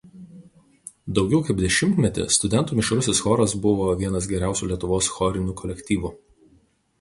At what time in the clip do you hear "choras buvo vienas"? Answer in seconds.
3.27-4.29